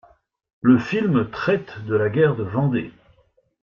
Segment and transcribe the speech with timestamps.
[0.61, 2.91] Le film traite de la guerre de Vendée.